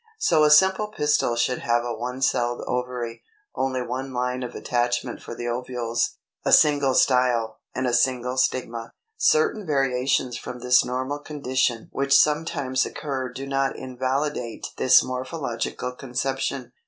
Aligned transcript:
]307. 0.19 0.19
So 0.19 0.43
a 0.43 0.49
simple 0.49 0.87
pistil 0.87 1.35
should 1.35 1.59
have 1.59 1.83
a 1.83 1.93
one 1.95 2.23
celled 2.23 2.63
ovary, 2.65 3.21
only 3.53 3.83
one 3.83 4.11
line 4.11 4.41
of 4.41 4.55
attachment 4.55 5.21
for 5.21 5.35
the 5.35 5.47
ovules, 5.47 6.17
a 6.43 6.51
single 6.51 6.95
style, 6.95 7.59
and 7.75 7.85
a 7.85 7.93
single 7.93 8.35
stigma. 8.37 8.93
Certain 9.15 9.63
variations 9.63 10.35
from 10.39 10.57
this 10.57 10.83
normal 10.83 11.19
condition 11.19 11.87
which 11.91 12.17
sometimes 12.17 12.83
occur 12.83 13.31
do 13.31 13.45
not 13.45 13.75
invalidate 13.75 14.65
this 14.77 15.03
morphological 15.03 15.91
conception. 15.91 16.71